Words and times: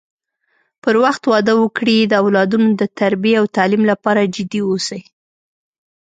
پر 0.83 0.95
وخت 1.03 1.23
واده 1.31 1.53
وکړي 1.57 1.97
د 2.05 2.13
اولادونو 2.23 2.69
د 2.81 2.83
تربی 2.99 3.33
او 3.39 3.45
تعليم 3.57 3.83
لپاره 3.91 4.31
جدي 4.35 4.61
اوسی 4.69 5.01